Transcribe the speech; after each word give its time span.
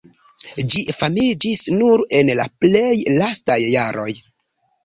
Ĝi 0.73 0.79
famiĝis 1.01 1.61
nur 1.75 2.03
en 2.21 2.33
la 2.41 2.47
plej 2.65 2.89
lastaj 3.19 3.59
jaroj. 3.77 4.11